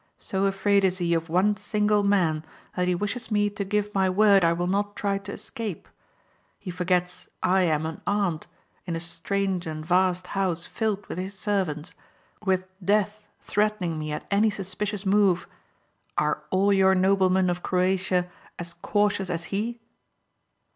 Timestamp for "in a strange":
8.87-9.67